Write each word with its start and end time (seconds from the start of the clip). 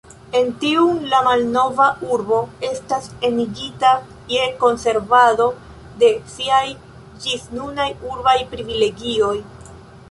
En 0.37 0.47
tiun 0.61 0.95
la 1.09 1.17
malnova 1.27 1.89
urbo 2.15 2.39
estas 2.69 3.11
enigita 3.29 3.93
je 4.33 4.49
konservado 4.65 5.47
de 6.05 6.11
siaj 6.37 6.65
ĝisnunaj 7.27 7.89
urbaj 8.17 8.37
privilegioj. 8.57 9.35